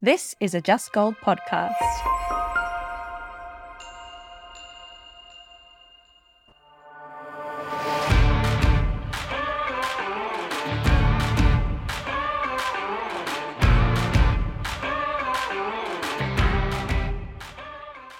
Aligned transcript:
This 0.00 0.36
is 0.38 0.54
a 0.54 0.60
Just 0.60 0.92
Gold 0.92 1.16
podcast. 1.16 1.74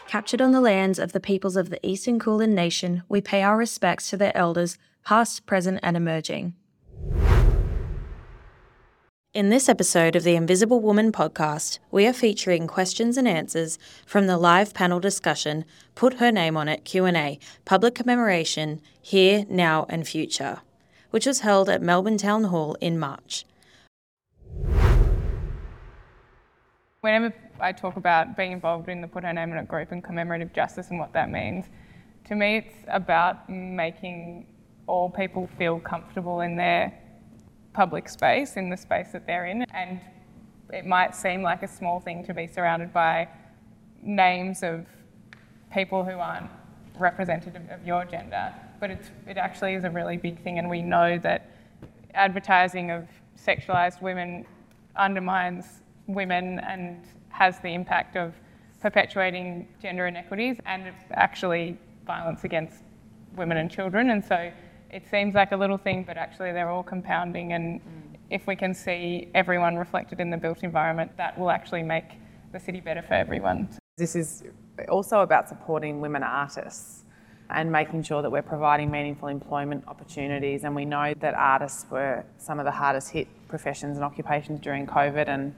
Captured 0.08 0.40
on 0.40 0.50
the 0.50 0.60
lands 0.60 0.98
of 0.98 1.12
the 1.12 1.20
peoples 1.20 1.54
of 1.54 1.70
the 1.70 1.79
Eastern 1.86 2.18
Kulin 2.18 2.56
Nation, 2.56 3.04
we 3.08 3.20
pay 3.20 3.45
our 3.45 3.56
respects 3.56 4.10
to 4.10 4.16
their 4.16 4.36
elders, 4.36 4.79
past, 5.04 5.46
present, 5.46 5.79
and 5.84 5.96
emerging. 5.96 6.54
In 9.39 9.50
this 9.50 9.68
episode 9.68 10.16
of 10.16 10.25
the 10.25 10.34
Invisible 10.34 10.80
Woman 10.80 11.12
podcast, 11.12 11.79
we 11.93 12.09
are 12.09 12.12
featuring 12.12 12.66
questions 12.66 13.16
and 13.16 13.29
answers 13.29 13.79
from 14.05 14.27
the 14.27 14.37
live 14.37 14.74
panel 14.74 14.98
discussion 14.98 15.65
Put 15.95 16.15
Her 16.15 16.33
Name 16.33 16.56
on 16.56 16.66
It 16.66 16.84
Q&A, 16.84 17.38
public 17.65 17.95
commemoration 17.95 18.80
Here, 19.01 19.46
Now 19.48 19.87
and 19.88 20.09
Future, 20.09 20.62
which 21.12 21.24
was 21.24 21.38
held 21.38 21.69
at 21.69 21.80
Melbourne 21.80 22.19
Town 22.19 22.43
Hall 22.51 22.77
in 22.80 22.98
March. 22.98 23.45
Whenever 27.02 27.32
I 27.60 27.70
talk 27.70 27.95
about 27.95 28.37
being 28.37 28.51
involved 28.51 28.88
in 28.88 29.01
the 29.01 29.07
Put 29.07 29.23
Her 29.23 29.32
Name 29.32 29.52
on 29.52 29.59
It 29.59 29.68
group 29.68 29.93
and 29.93 30.02
commemorative 30.02 30.52
justice 30.52 30.91
and 30.91 30.98
what 30.98 31.12
that 31.12 31.30
means, 31.30 31.66
to 32.27 32.34
me 32.34 32.57
it's 32.57 32.74
about 32.88 33.48
making 33.48 34.48
all 34.88 35.09
people 35.09 35.48
feel 35.57 35.79
comfortable 35.79 36.41
in 36.41 36.57
their 36.57 36.93
public 37.78 38.09
space, 38.09 38.56
in 38.56 38.68
the 38.70 38.77
space 38.77 39.12
that 39.12 39.24
they're 39.24 39.46
in. 39.46 39.62
And 39.73 40.00
it 40.73 40.84
might 40.84 41.14
seem 41.14 41.42
like 41.42 41.62
a 41.62 41.68
small 41.68 42.01
thing 42.01 42.24
to 42.24 42.34
be 42.34 42.48
surrounded 42.48 42.92
by 42.92 43.28
names 44.02 44.64
of 44.64 44.84
people 45.73 46.04
who 46.04 46.18
aren't 46.18 46.51
representative 46.99 47.62
of 47.71 47.87
your 47.87 48.04
gender, 48.04 48.52
but 48.80 48.90
it's, 48.90 49.10
it 49.29 49.37
actually 49.37 49.74
is 49.74 49.84
a 49.84 49.90
really 49.90 50.16
big 50.16 50.43
thing. 50.43 50.59
And 50.59 50.68
we 50.68 50.82
know 50.82 51.18
that 51.18 51.52
advertising 52.15 52.90
of 52.90 53.06
sexualised 53.40 54.02
women 54.02 54.45
undermines 54.96 55.82
women 56.09 56.59
and 56.59 57.04
has 57.29 57.60
the 57.60 57.73
impact 57.73 58.16
of 58.16 58.34
perpetuating 58.80 59.68
gender 59.80 60.09
inequities 60.09 60.56
and 60.66 60.93
actually 61.12 61.79
violence 62.04 62.43
against 62.43 62.82
women 63.37 63.56
and 63.56 63.71
children. 63.71 64.10
And 64.10 64.25
so 64.25 64.50
it 64.91 65.04
seems 65.10 65.34
like 65.34 65.53
a 65.53 65.56
little 65.56 65.78
thing, 65.78 66.04
but 66.04 66.16
actually 66.16 66.53
they're 66.53 66.70
all 66.70 66.82
compounding. 66.82 67.53
And 67.53 67.81
mm. 67.81 67.84
if 68.31 68.47
we 68.47 68.56
can 68.56 68.75
see 68.75 69.28
everyone 69.34 69.76
reflected 69.76 70.20
in 70.20 70.31
the 70.31 70.36
built 70.36 70.62
environment, 70.62 71.16
that 71.16 71.38
will 71.38 71.50
actually 71.50 71.82
make 71.82 72.04
the 72.53 72.60
city 72.60 72.81
better 72.81 73.03
for 73.03 73.14
everyone. 73.14 73.69
This 73.98 74.16
is 74.16 74.44
also 74.88 75.20
about 75.20 75.48
supporting 75.48 76.00
women 76.00 76.22
artists 76.22 77.04
and 77.50 77.70
making 77.72 78.03
sure 78.03 78.22
that 78.22 78.31
we're 78.31 78.42
providing 78.42 78.91
meaningful 78.91 79.28
employment 79.28 79.84
opportunities. 79.88 80.64
And 80.64 80.75
we 80.75 80.84
know 80.84 81.14
that 81.20 81.34
artists 81.34 81.86
were 81.91 82.25
some 82.36 82.59
of 82.59 82.64
the 82.64 82.70
hardest 82.70 83.10
hit 83.10 83.26
professions 83.48 83.97
and 83.97 84.04
occupations 84.04 84.60
during 84.60 84.86
COVID. 84.86 85.28
And 85.28 85.54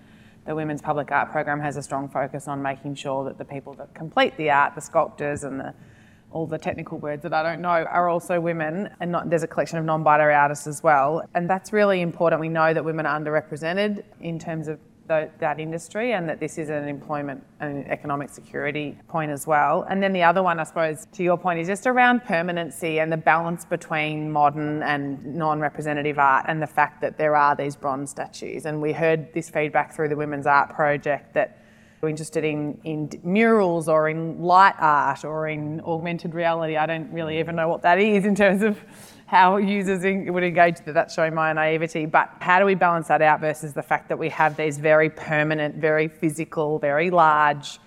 the 0.46 0.54
Women's 0.54 0.80
Public 0.80 1.10
Art 1.10 1.30
Program 1.30 1.60
has 1.60 1.76
a 1.76 1.82
strong 1.82 2.08
focus 2.08 2.48
on 2.48 2.62
making 2.62 2.94
sure 2.94 3.24
that 3.24 3.38
the 3.38 3.44
people 3.44 3.74
that 3.74 3.92
complete 3.94 4.36
the 4.36 4.50
art, 4.50 4.74
the 4.74 4.80
sculptors 4.80 5.44
and 5.44 5.60
the 5.60 5.74
all 6.32 6.46
the 6.46 6.58
technical 6.58 6.98
words 6.98 7.22
that 7.22 7.32
I 7.32 7.42
don't 7.42 7.60
know 7.60 7.68
are 7.68 8.08
also 8.08 8.40
women, 8.40 8.88
and 9.00 9.12
not, 9.12 9.30
there's 9.30 9.42
a 9.42 9.48
collection 9.48 9.78
of 9.78 9.84
non 9.84 10.02
binary 10.02 10.34
artists 10.34 10.66
as 10.66 10.82
well. 10.82 11.22
And 11.34 11.48
that's 11.48 11.72
really 11.72 12.00
important. 12.00 12.40
We 12.40 12.48
know 12.48 12.72
that 12.72 12.84
women 12.84 13.06
are 13.06 13.18
underrepresented 13.18 14.04
in 14.20 14.38
terms 14.38 14.68
of 14.68 14.78
the, 15.08 15.28
that 15.40 15.58
industry, 15.58 16.12
and 16.12 16.28
that 16.28 16.38
this 16.38 16.56
is 16.56 16.70
an 16.70 16.86
employment 16.86 17.44
and 17.58 17.84
economic 17.88 18.28
security 18.28 18.96
point 19.08 19.32
as 19.32 19.44
well. 19.44 19.84
And 19.90 20.00
then 20.00 20.12
the 20.12 20.22
other 20.22 20.40
one, 20.40 20.60
I 20.60 20.64
suppose, 20.64 21.08
to 21.12 21.24
your 21.24 21.36
point, 21.36 21.58
is 21.58 21.66
just 21.66 21.88
around 21.88 22.24
permanency 22.24 23.00
and 23.00 23.10
the 23.12 23.16
balance 23.16 23.64
between 23.64 24.30
modern 24.30 24.84
and 24.84 25.34
non 25.34 25.58
representative 25.58 26.20
art, 26.20 26.44
and 26.48 26.62
the 26.62 26.68
fact 26.68 27.00
that 27.00 27.18
there 27.18 27.34
are 27.34 27.56
these 27.56 27.74
bronze 27.74 28.10
statues. 28.10 28.66
And 28.66 28.80
we 28.80 28.92
heard 28.92 29.34
this 29.34 29.50
feedback 29.50 29.92
through 29.92 30.10
the 30.10 30.16
Women's 30.16 30.46
Art 30.46 30.70
Project 30.70 31.34
that 31.34 31.58
interested 32.08 32.44
in, 32.44 32.80
in 32.84 33.10
murals 33.22 33.88
or 33.88 34.08
in 34.08 34.42
light 34.42 34.74
art 34.78 35.24
or 35.24 35.48
in 35.48 35.80
augmented 35.82 36.34
reality. 36.34 36.76
I 36.76 36.86
don't 36.86 37.12
really 37.12 37.38
even 37.38 37.56
know 37.56 37.68
what 37.68 37.82
that 37.82 37.98
is 37.98 38.24
in 38.24 38.34
terms 38.34 38.62
of 38.62 38.78
how 39.26 39.58
users 39.58 40.02
would 40.30 40.42
engage 40.42 40.76
That's 40.84 41.14
showing 41.14 41.34
my 41.34 41.52
naivety. 41.52 42.06
But 42.06 42.30
how 42.40 42.58
do 42.58 42.64
we 42.64 42.74
balance 42.74 43.08
that 43.08 43.22
out 43.22 43.40
versus 43.40 43.74
the 43.74 43.82
fact 43.82 44.08
that 44.08 44.18
we 44.18 44.28
have 44.30 44.56
these 44.56 44.78
very 44.78 45.10
permanent, 45.10 45.76
very 45.76 46.08
physical, 46.08 46.78
very 46.78 47.10
large 47.10 47.78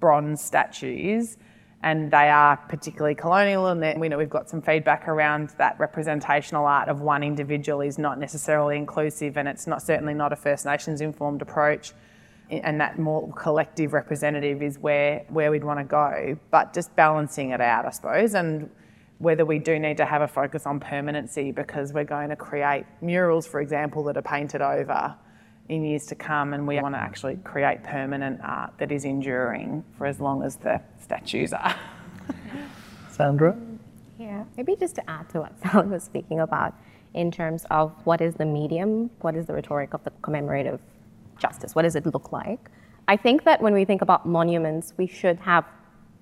bronze 0.00 0.42
statues? 0.42 1.36
and 1.84 2.10
they 2.10 2.28
are 2.28 2.56
particularly 2.68 3.14
colonial 3.14 3.66
and 3.66 4.00
we 4.00 4.08
know 4.08 4.16
we've 4.16 4.30
got 4.30 4.48
some 4.48 4.62
feedback 4.62 5.08
around 5.08 5.50
that 5.58 5.78
representational 5.80 6.64
art 6.64 6.88
of 6.88 7.00
one 7.00 7.22
individual 7.22 7.80
is 7.80 7.98
not 7.98 8.18
necessarily 8.18 8.76
inclusive 8.76 9.36
and 9.36 9.48
it's 9.48 9.66
not 9.66 9.82
certainly 9.82 10.14
not 10.14 10.32
a 10.32 10.36
First 10.36 10.64
Nations 10.64 11.00
informed 11.00 11.42
approach 11.42 11.92
and 12.60 12.80
that 12.80 12.98
more 12.98 13.32
collective 13.32 13.92
representative 13.92 14.62
is 14.62 14.78
where 14.78 15.24
where 15.28 15.50
we'd 15.50 15.64
want 15.64 15.78
to 15.80 15.84
go. 15.84 16.36
But 16.50 16.74
just 16.74 16.94
balancing 16.96 17.50
it 17.50 17.60
out, 17.60 17.86
I 17.86 17.90
suppose, 17.90 18.34
and 18.34 18.70
whether 19.18 19.44
we 19.44 19.58
do 19.58 19.78
need 19.78 19.96
to 19.98 20.04
have 20.04 20.20
a 20.20 20.28
focus 20.28 20.66
on 20.66 20.80
permanency 20.80 21.52
because 21.52 21.92
we're 21.92 22.04
going 22.04 22.28
to 22.28 22.36
create 22.36 22.84
murals, 23.00 23.46
for 23.46 23.60
example, 23.60 24.02
that 24.04 24.16
are 24.16 24.22
painted 24.22 24.60
over 24.60 25.14
in 25.68 25.84
years 25.84 26.06
to 26.06 26.14
come, 26.16 26.52
and 26.52 26.66
we 26.66 26.80
want 26.80 26.94
to 26.94 26.98
actually 26.98 27.36
create 27.44 27.84
permanent 27.84 28.40
art 28.42 28.72
that 28.78 28.90
is 28.90 29.04
enduring 29.04 29.84
for 29.96 30.06
as 30.06 30.20
long 30.20 30.42
as 30.42 30.56
the 30.56 30.80
statues 31.00 31.52
are. 31.52 31.76
Sandra? 33.10 33.56
Yeah, 34.18 34.44
maybe 34.56 34.74
just 34.74 34.96
to 34.96 35.08
add 35.08 35.28
to 35.30 35.40
what 35.42 35.52
Sally 35.62 35.86
was 35.86 36.02
speaking 36.02 36.40
about 36.40 36.74
in 37.14 37.30
terms 37.30 37.64
of 37.70 37.92
what 38.04 38.20
is 38.20 38.34
the 38.34 38.44
medium, 38.44 39.10
what 39.20 39.36
is 39.36 39.46
the 39.46 39.54
rhetoric 39.54 39.94
of 39.94 40.02
the 40.02 40.10
commemorative 40.22 40.80
justice? 41.46 41.74
What 41.74 41.82
does 41.82 41.96
it 42.00 42.06
look 42.14 42.28
like? 42.40 42.62
I 43.14 43.16
think 43.24 43.44
that 43.48 43.58
when 43.60 43.74
we 43.74 43.84
think 43.84 44.00
about 44.00 44.20
monuments, 44.38 44.94
we 44.96 45.06
should 45.18 45.38
have 45.40 45.64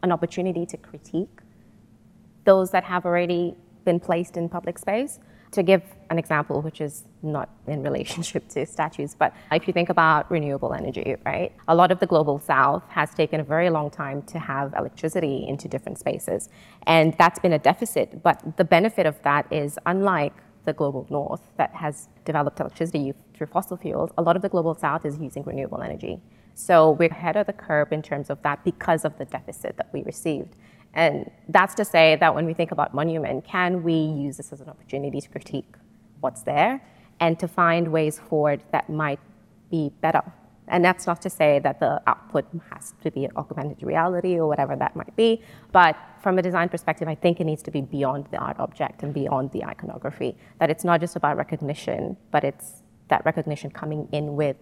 an 0.03 0.11
opportunity 0.17 0.65
to 0.73 0.77
critique 0.89 1.37
those 2.45 2.71
that 2.71 2.85
have 2.85 3.05
already 3.05 3.55
been 3.85 4.01
placed 4.01 4.37
in 4.37 4.49
public 4.49 4.79
space. 4.79 5.19
To 5.53 5.65
give 5.65 5.83
an 6.11 6.19
example, 6.19 6.63
which 6.63 6.81
is 6.81 6.95
not 7.23 7.49
in 7.67 7.83
relationship 7.83 8.49
to 8.51 8.65
statues, 8.65 9.17
but 9.23 9.35
if 9.51 9.67
you 9.67 9.73
think 9.73 9.89
about 9.89 10.31
renewable 10.31 10.73
energy, 10.73 11.17
right? 11.27 11.51
A 11.67 11.75
lot 11.75 11.91
of 11.91 11.99
the 11.99 12.07
global 12.07 12.39
south 12.39 12.85
has 12.89 13.13
taken 13.13 13.41
a 13.41 13.47
very 13.55 13.69
long 13.69 13.91
time 13.91 14.23
to 14.33 14.39
have 14.39 14.73
electricity 14.79 15.37
into 15.49 15.67
different 15.67 15.99
spaces. 15.99 16.49
And 16.87 17.17
that's 17.19 17.41
been 17.41 17.53
a 17.53 17.59
deficit. 17.59 18.23
But 18.23 18.57
the 18.59 18.65
benefit 18.77 19.07
of 19.07 19.21
that 19.25 19.53
is, 19.53 19.77
unlike 19.87 20.35
the 20.65 20.73
global 20.73 21.07
north 21.11 21.41
that 21.57 21.75
has 21.75 22.09
developed 22.25 22.61
electricity 22.61 23.15
through 23.35 23.47
fossil 23.47 23.77
fuels, 23.77 24.11
a 24.19 24.23
lot 24.23 24.37
of 24.37 24.43
the 24.43 24.49
global 24.49 24.75
south 24.75 25.05
is 25.05 25.19
using 25.19 25.43
renewable 25.45 25.81
energy. 25.83 26.21
So 26.55 26.91
we're 26.91 27.09
ahead 27.09 27.37
of 27.37 27.47
the 27.47 27.53
curve 27.53 27.93
in 27.93 28.03
terms 28.03 28.31
of 28.31 28.43
that 28.43 28.65
because 28.65 29.05
of 29.05 29.17
the 29.19 29.25
deficit 29.25 29.77
that 29.77 29.89
we 29.93 30.03
received. 30.03 30.57
And 30.95 31.31
that's 31.49 31.75
to 31.77 31.85
say 31.85 32.17
that 32.17 32.35
when 32.35 32.47
we 32.47 32.53
think 32.55 32.73
about 32.73 32.95
monument, 32.95 33.45
can 33.45 33.83
we 33.83 33.95
use 33.95 34.37
this 34.37 34.53
as 34.53 34.61
an 34.61 34.69
opportunity 34.69 35.21
to 35.21 35.29
critique 35.29 35.75
what's 36.21 36.43
there 36.43 36.83
and 37.21 37.39
to 37.39 37.49
find 37.49 37.89
ways 37.89 38.19
forward 38.19 38.63
that 38.73 38.91
might 38.91 39.21
be 39.71 39.93
better 40.01 40.23
and 40.71 40.85
that's 40.85 41.07
not 41.07 41.21
to 41.23 41.31
say 41.31 41.59
that 41.59 41.81
the 41.81 42.01
output 42.07 42.47
has 42.71 42.95
to 43.03 43.11
be 43.11 43.29
augmented 43.37 43.83
reality 43.83 44.37
or 44.37 44.47
whatever 44.47 44.77
that 44.77 44.97
might 44.97 45.15
be. 45.17 45.43
But 45.73 45.97
from 46.23 46.39
a 46.39 46.43
design 46.43 46.69
perspective, 46.69 47.09
I 47.09 47.15
think 47.15 47.41
it 47.41 47.45
needs 47.45 47.63
to 47.65 47.71
be 47.71 47.81
beyond 47.81 48.27
the 48.31 48.39
art 48.39 48.59
object 48.59 49.03
and 49.03 49.13
beyond 49.13 49.51
the 49.53 49.65
iconography. 49.65 50.37
That 50.59 50.71
it's 50.71 50.85
not 50.85 51.01
just 51.01 51.17
about 51.17 51.37
recognition, 51.37 52.17
but 52.31 52.45
it's 52.45 52.83
that 53.09 53.25
recognition 53.25 53.71
coming 53.71 54.09
in 54.13 54.37
with 54.37 54.57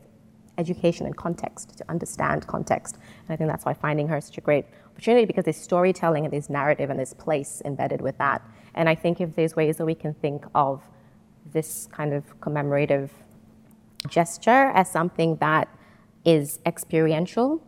education 0.56 1.06
and 1.06 1.16
context 1.16 1.76
to 1.78 1.84
understand 1.88 2.46
context. 2.46 2.96
And 2.96 3.30
I 3.30 3.36
think 3.36 3.48
that's 3.50 3.64
why 3.64 3.74
finding 3.74 4.08
her 4.08 4.16
is 4.16 4.24
such 4.24 4.38
a 4.38 4.40
great 4.40 4.64
opportunity 4.86 5.26
because 5.26 5.44
there's 5.44 5.56
storytelling 5.56 6.24
and 6.24 6.32
there's 6.32 6.50
narrative 6.50 6.90
and 6.90 6.98
there's 6.98 7.14
place 7.14 7.62
embedded 7.64 8.00
with 8.00 8.18
that. 8.18 8.42
And 8.74 8.88
I 8.88 8.94
think 8.94 9.20
if 9.20 9.36
there's 9.36 9.54
ways 9.54 9.76
that 9.76 9.84
we 9.84 9.94
can 9.94 10.14
think 10.14 10.44
of 10.54 10.82
this 11.52 11.88
kind 11.92 12.12
of 12.12 12.40
commemorative 12.40 13.12
gesture 14.08 14.70
as 14.74 14.90
something 14.90 15.36
that 15.36 15.68
is 16.24 16.60
experiential 16.66 17.62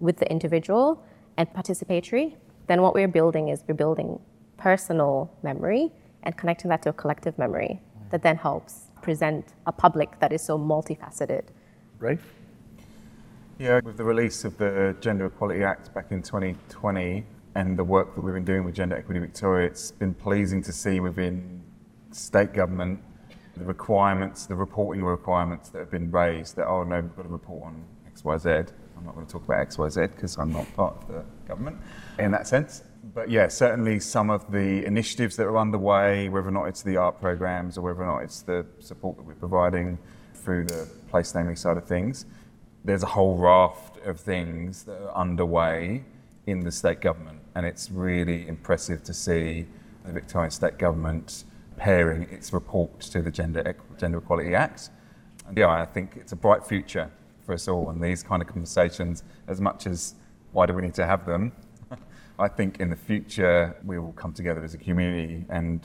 with 0.00 0.16
the 0.18 0.30
individual 0.30 1.04
and 1.36 1.52
participatory, 1.52 2.34
then 2.66 2.82
what 2.82 2.94
we're 2.94 3.08
building 3.08 3.48
is 3.48 3.62
we're 3.66 3.74
building 3.74 4.18
personal 4.56 5.32
memory 5.42 5.90
and 6.22 6.36
connecting 6.36 6.68
that 6.68 6.82
to 6.82 6.90
a 6.90 6.92
collective 6.92 7.36
memory 7.38 7.80
that 8.10 8.22
then 8.22 8.36
helps 8.36 8.88
present 9.00 9.54
a 9.66 9.72
public 9.72 10.18
that 10.20 10.32
is 10.32 10.42
so 10.42 10.58
multifaceted. 10.58 11.44
Rafe? 11.98 12.34
Yeah, 13.58 13.80
with 13.84 13.96
the 13.96 14.04
release 14.04 14.44
of 14.44 14.56
the 14.58 14.96
Gender 15.00 15.26
Equality 15.26 15.62
Act 15.62 15.92
back 15.94 16.10
in 16.10 16.22
2020 16.22 17.24
and 17.54 17.78
the 17.78 17.84
work 17.84 18.14
that 18.14 18.22
we've 18.22 18.34
been 18.34 18.44
doing 18.44 18.64
with 18.64 18.74
Gender 18.74 18.96
Equity 18.96 19.20
Victoria, 19.20 19.66
it's 19.66 19.90
been 19.90 20.14
pleasing 20.14 20.62
to 20.62 20.72
see 20.72 21.00
within 21.00 21.62
state 22.10 22.52
government 22.52 23.00
the 23.62 23.68
requirements, 23.68 24.46
the 24.46 24.54
reporting 24.54 25.04
requirements 25.04 25.68
that 25.70 25.78
have 25.78 25.90
been 25.90 26.10
raised 26.10 26.56
that, 26.56 26.66
oh 26.66 26.82
no, 26.82 27.00
we've 27.00 27.16
got 27.16 27.22
to 27.22 27.28
report 27.28 27.64
on 27.64 27.84
XYZ. 28.14 28.72
I'm 28.96 29.04
not 29.04 29.14
going 29.14 29.26
to 29.26 29.32
talk 29.32 29.44
about 29.44 29.68
XYZ 29.68 30.14
because 30.14 30.36
I'm 30.36 30.52
not 30.52 30.72
part 30.74 30.96
of 30.96 31.08
the 31.08 31.24
government 31.46 31.78
in 32.18 32.30
that 32.32 32.46
sense. 32.46 32.82
But 33.14 33.30
yeah, 33.30 33.48
certainly 33.48 34.00
some 34.00 34.30
of 34.30 34.50
the 34.50 34.84
initiatives 34.84 35.36
that 35.36 35.44
are 35.44 35.58
underway, 35.58 36.28
whether 36.28 36.48
or 36.48 36.52
not 36.52 36.64
it's 36.64 36.82
the 36.82 36.96
art 36.96 37.20
programs 37.20 37.78
or 37.78 37.82
whether 37.82 38.02
or 38.02 38.06
not 38.06 38.18
it's 38.18 38.42
the 38.42 38.66
support 38.78 39.16
that 39.16 39.24
we're 39.24 39.34
providing 39.34 39.98
through 40.34 40.64
the 40.64 40.88
place 41.08 41.34
naming 41.34 41.56
side 41.56 41.76
of 41.76 41.84
things, 41.84 42.26
there's 42.84 43.02
a 43.02 43.06
whole 43.06 43.36
raft 43.36 44.04
of 44.06 44.18
things 44.18 44.84
that 44.84 45.00
are 45.00 45.16
underway 45.16 46.04
in 46.46 46.60
the 46.60 46.72
state 46.72 47.00
government. 47.00 47.38
And 47.54 47.64
it's 47.66 47.90
really 47.90 48.48
impressive 48.48 49.04
to 49.04 49.14
see 49.14 49.66
the 50.04 50.12
Victorian 50.12 50.50
State 50.50 50.78
Government 50.78 51.44
pairing 51.82 52.22
its 52.30 52.52
report 52.52 53.00
to 53.00 53.20
the 53.20 53.30
Gender, 53.30 53.74
Gender 53.98 54.18
Equality 54.18 54.54
Act. 54.54 54.90
And 55.48 55.56
yeah, 55.56 55.68
I 55.68 55.84
think 55.84 56.12
it's 56.14 56.30
a 56.30 56.36
bright 56.36 56.64
future 56.64 57.10
for 57.44 57.54
us 57.54 57.66
all. 57.66 57.90
And 57.90 58.00
these 58.00 58.22
kind 58.22 58.40
of 58.40 58.46
conversations, 58.46 59.24
as 59.48 59.60
much 59.60 59.88
as 59.88 60.14
why 60.52 60.66
do 60.66 60.74
we 60.74 60.82
need 60.82 60.94
to 60.94 61.04
have 61.04 61.26
them, 61.26 61.50
I 62.38 62.46
think 62.46 62.78
in 62.78 62.88
the 62.88 62.94
future 62.94 63.76
we 63.84 63.98
will 63.98 64.12
come 64.12 64.32
together 64.32 64.62
as 64.62 64.74
a 64.74 64.78
community 64.78 65.44
and 65.48 65.84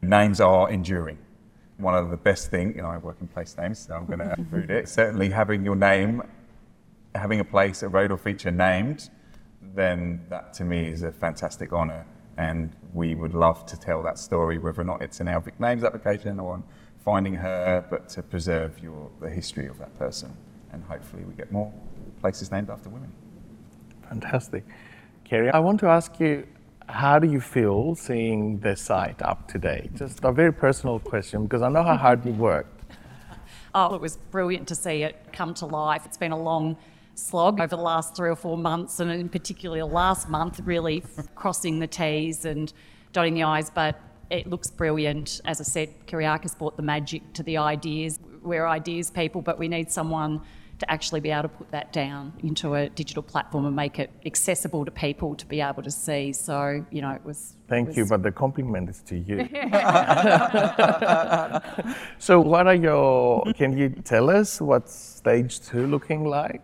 names 0.00 0.40
are 0.40 0.70
enduring. 0.70 1.18
One 1.76 1.94
of 1.94 2.08
the 2.08 2.16
best 2.16 2.50
things, 2.50 2.74
you 2.74 2.80
know, 2.80 2.88
I 2.88 2.96
work 2.96 3.18
in 3.20 3.28
place 3.28 3.54
names, 3.58 3.80
so 3.80 3.94
I'm 3.94 4.06
going 4.06 4.18
to 4.20 4.36
read 4.50 4.70
it. 4.70 4.88
Certainly 4.88 5.28
having 5.28 5.66
your 5.66 5.76
name, 5.76 6.22
having 7.14 7.40
a 7.40 7.44
place, 7.44 7.82
a 7.82 7.88
road 7.90 8.10
or 8.10 8.16
feature 8.16 8.50
named, 8.50 9.10
then 9.74 10.24
that 10.30 10.54
to 10.54 10.64
me 10.64 10.88
is 10.88 11.02
a 11.02 11.12
fantastic 11.12 11.74
honour. 11.74 12.06
And 12.36 12.74
we 12.94 13.14
would 13.14 13.34
love 13.34 13.66
to 13.66 13.78
tell 13.78 14.02
that 14.02 14.18
story, 14.18 14.58
whether 14.58 14.80
or 14.80 14.84
not 14.84 15.02
it's 15.02 15.20
in 15.20 15.28
our 15.28 15.40
Vic 15.40 15.58
Names 15.60 15.84
application 15.84 16.40
or 16.40 16.54
on 16.54 16.64
finding 17.04 17.34
her, 17.34 17.84
but 17.90 18.08
to 18.10 18.22
preserve 18.22 18.78
your, 18.80 19.10
the 19.20 19.28
history 19.28 19.66
of 19.66 19.78
that 19.78 19.96
person. 19.98 20.36
And 20.72 20.82
hopefully 20.84 21.24
we 21.24 21.34
get 21.34 21.50
more 21.50 21.72
places 22.20 22.50
named 22.50 22.70
after 22.70 22.88
women. 22.88 23.12
Fantastic. 24.08 24.64
Kerry, 25.24 25.50
I 25.50 25.58
want 25.58 25.80
to 25.80 25.86
ask 25.86 26.18
you, 26.18 26.46
how 26.88 27.18
do 27.18 27.30
you 27.30 27.40
feel 27.40 27.94
seeing 27.94 28.58
the 28.58 28.74
site 28.74 29.22
up 29.22 29.46
to 29.48 29.58
date? 29.58 29.94
Just 29.94 30.24
a 30.24 30.32
very 30.32 30.52
personal 30.52 30.98
question 30.98 31.44
because 31.44 31.62
I 31.62 31.68
know 31.68 31.82
how 31.82 31.96
hard 31.96 32.24
you 32.24 32.32
worked. 32.32 32.76
Oh, 33.72 33.94
it 33.94 34.00
was 34.00 34.16
brilliant 34.16 34.66
to 34.66 34.74
see 34.74 35.04
it 35.04 35.26
come 35.32 35.54
to 35.54 35.66
life. 35.66 36.04
It's 36.04 36.16
been 36.16 36.32
a 36.32 36.42
long 36.42 36.76
slog 37.20 37.60
over 37.60 37.76
the 37.76 37.82
last 37.82 38.16
three 38.16 38.30
or 38.30 38.36
four 38.36 38.56
months, 38.56 39.00
and 39.00 39.10
in 39.10 39.28
particular 39.28 39.84
last 39.84 40.28
month, 40.28 40.60
really 40.64 41.02
crossing 41.34 41.78
the 41.78 41.86
T's 41.86 42.44
and 42.44 42.72
dotting 43.12 43.34
the 43.34 43.42
I's. 43.44 43.70
But 43.70 44.00
it 44.30 44.46
looks 44.46 44.70
brilliant. 44.70 45.40
As 45.44 45.60
I 45.60 45.64
said, 45.64 46.06
Kyriakos 46.06 46.56
brought 46.56 46.76
the 46.76 46.82
magic 46.82 47.32
to 47.34 47.42
the 47.42 47.58
ideas. 47.58 48.18
We're 48.42 48.66
ideas 48.66 49.10
people, 49.10 49.42
but 49.42 49.58
we 49.58 49.68
need 49.68 49.90
someone 49.90 50.40
to 50.80 50.90
actually 50.90 51.20
be 51.20 51.30
able 51.30 51.42
to 51.42 51.48
put 51.48 51.70
that 51.70 51.92
down 51.92 52.32
into 52.42 52.74
a 52.74 52.88
digital 52.88 53.22
platform 53.22 53.66
and 53.66 53.76
make 53.76 53.98
it 53.98 54.10
accessible 54.24 54.84
to 54.86 54.90
people 54.90 55.34
to 55.34 55.46
be 55.46 55.60
able 55.60 55.82
to 55.82 55.90
see. 55.90 56.32
So, 56.32 56.84
you 56.90 57.02
know, 57.02 57.10
it 57.10 57.24
was. 57.24 57.56
Thank 57.68 57.88
was 57.88 57.96
you, 57.98 58.06
but 58.06 58.22
the 58.22 58.32
compliment 58.32 58.88
is 58.88 59.02
to 59.02 59.18
you. 59.18 59.40
so, 62.18 62.40
what 62.40 62.66
are 62.66 62.74
your? 62.74 63.44
Can 63.54 63.76
you 63.76 63.90
tell 63.90 64.30
us 64.30 64.60
what 64.60 64.88
stage 64.88 65.60
two 65.60 65.86
looking 65.86 66.24
like? 66.24 66.62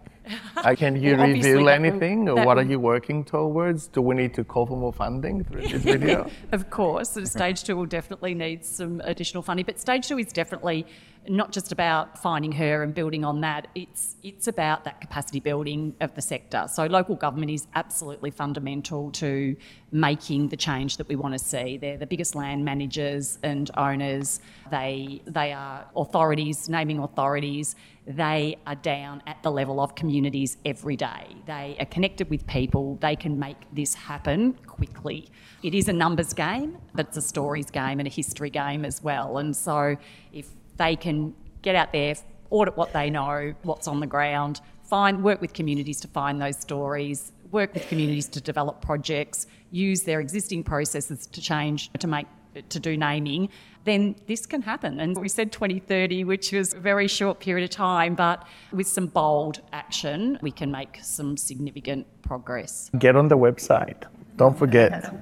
Uh, 0.56 0.74
can 0.74 0.96
you 1.02 1.16
Well, 1.16 1.28
reveal 1.28 1.68
anything, 1.68 2.28
or 2.28 2.44
what 2.44 2.58
are 2.58 2.64
you 2.64 2.78
working 2.80 3.24
towards? 3.24 3.86
Do 3.88 4.02
we 4.02 4.14
need 4.14 4.34
to 4.34 4.44
call 4.44 4.66
for 4.66 4.76
more 4.76 4.92
funding 4.92 5.44
through 5.44 5.62
this 5.68 5.82
video? 5.94 6.30
Of 6.52 6.70
course, 6.70 7.16
stage 7.24 7.64
two 7.64 7.76
will 7.76 7.86
definitely 7.86 8.34
need 8.34 8.64
some 8.64 9.00
additional 9.04 9.42
funding, 9.42 9.66
but 9.66 9.78
stage 9.78 10.08
two 10.08 10.18
is 10.18 10.32
definitely 10.32 10.86
not 11.28 11.52
just 11.52 11.72
about 11.72 12.18
finding 12.18 12.52
her 12.52 12.82
and 12.82 12.94
building 12.94 13.24
on 13.24 13.40
that. 13.40 13.68
It's 13.74 14.16
it's 14.22 14.46
about 14.46 14.84
that 14.84 15.00
capacity 15.00 15.40
building 15.40 15.94
of 16.00 16.14
the 16.14 16.22
sector. 16.22 16.66
So 16.72 16.86
local 16.86 17.14
government 17.14 17.50
is 17.50 17.66
absolutely 17.74 18.30
fundamental 18.30 19.10
to 19.12 19.56
making 19.92 20.48
the 20.48 20.56
change 20.56 20.96
that 20.96 21.08
we 21.08 21.16
want 21.16 21.32
to 21.32 21.38
see. 21.38 21.78
They're 21.78 21.96
the 21.96 22.06
biggest 22.06 22.34
land 22.34 22.64
managers 22.64 23.38
and 23.42 23.70
owners. 23.76 24.40
They 24.70 25.22
they 25.26 25.52
are 25.52 25.86
authorities, 25.96 26.68
naming 26.68 26.98
authorities. 26.98 27.76
They 28.06 28.56
are 28.66 28.76
down 28.76 29.22
at 29.26 29.42
the 29.42 29.50
level 29.50 29.80
of 29.80 29.96
communities 29.96 30.58
every 30.64 30.96
day. 30.96 31.36
They 31.46 31.76
are 31.80 31.86
connected 31.86 32.30
with 32.30 32.46
people. 32.46 32.98
They 33.00 33.16
can 33.16 33.38
make 33.38 33.56
this 33.72 33.94
happen 33.94 34.54
quickly. 34.66 35.28
It 35.64 35.74
is 35.74 35.88
a 35.88 35.92
numbers 35.92 36.32
game, 36.32 36.78
but 36.94 37.08
it's 37.08 37.16
a 37.16 37.22
stories 37.22 37.70
game 37.70 37.98
and 37.98 38.06
a 38.06 38.10
history 38.10 38.50
game 38.50 38.84
as 38.84 39.02
well. 39.02 39.38
And 39.38 39.56
so 39.56 39.96
if 40.32 40.50
they 40.76 40.96
can 40.96 41.34
get 41.62 41.74
out 41.74 41.92
there, 41.92 42.14
audit 42.50 42.76
what 42.76 42.92
they 42.92 43.10
know, 43.10 43.54
what's 43.62 43.88
on 43.88 44.00
the 44.00 44.06
ground, 44.06 44.60
find 44.84 45.22
work 45.22 45.40
with 45.40 45.52
communities 45.52 46.00
to 46.00 46.08
find 46.08 46.40
those 46.40 46.58
stories, 46.58 47.32
work 47.50 47.74
with 47.74 47.88
communities 47.88 48.28
to 48.28 48.40
develop 48.40 48.80
projects, 48.80 49.46
use 49.70 50.02
their 50.02 50.20
existing 50.20 50.62
processes 50.62 51.26
to 51.26 51.40
change 51.40 51.90
to 51.98 52.06
make 52.06 52.26
to 52.68 52.80
do 52.80 52.96
naming, 52.96 53.48
then 53.84 54.16
this 54.26 54.46
can 54.46 54.62
happen. 54.62 55.00
And 55.00 55.16
we 55.16 55.28
said 55.28 55.52
2030, 55.52 56.24
which 56.24 56.52
was 56.52 56.74
a 56.74 56.80
very 56.80 57.08
short 57.08 57.40
period 57.40 57.64
of 57.64 57.70
time, 57.70 58.14
but 58.14 58.46
with 58.72 58.88
some 58.88 59.06
bold 59.06 59.60
action, 59.72 60.38
we 60.42 60.50
can 60.50 60.70
make 60.70 60.98
some 61.02 61.36
significant 61.36 62.06
progress. 62.22 62.90
Get 62.98 63.16
on 63.16 63.28
the 63.28 63.38
website. 63.38 64.04
Don't 64.36 64.58
forget. 64.58 65.14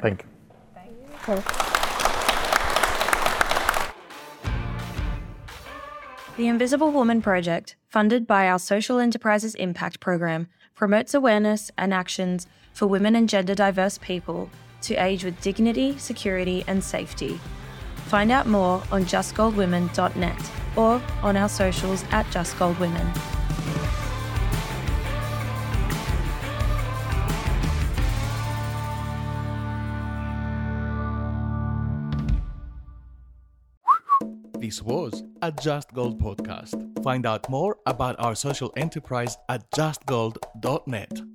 Thank 0.00 0.24
you. 1.26 1.42
The 6.36 6.48
Invisible 6.48 6.90
Woman 6.90 7.22
Project, 7.22 7.76
funded 7.88 8.26
by 8.26 8.48
our 8.48 8.58
Social 8.58 8.98
Enterprises 8.98 9.54
Impact 9.54 10.00
Program, 10.00 10.48
promotes 10.74 11.14
awareness 11.14 11.70
and 11.78 11.94
actions 11.94 12.48
for 12.72 12.88
women 12.88 13.14
and 13.14 13.28
gender 13.28 13.54
diverse 13.54 13.98
people 13.98 14.50
to 14.82 14.96
age 14.96 15.22
with 15.22 15.40
dignity, 15.40 15.96
security, 15.96 16.64
and 16.66 16.82
safety. 16.82 17.38
Find 18.06 18.32
out 18.32 18.48
more 18.48 18.82
on 18.90 19.04
justgoldwomen.net 19.04 20.50
or 20.74 21.00
on 21.22 21.36
our 21.36 21.48
socials 21.48 22.04
at 22.10 22.26
justgoldwomen. 22.26 23.33
This 34.64 34.80
was 34.80 35.22
a 35.42 35.52
Just 35.52 35.92
Gold 35.92 36.18
podcast. 36.18 37.04
Find 37.04 37.26
out 37.26 37.50
more 37.50 37.76
about 37.84 38.16
our 38.18 38.34
social 38.34 38.72
enterprise 38.78 39.36
at 39.50 39.70
justgold.net. 39.72 41.33